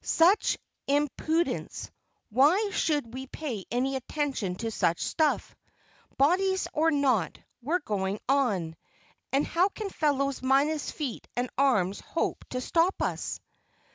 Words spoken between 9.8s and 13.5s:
fellows minus feet and arms hope to stop us?"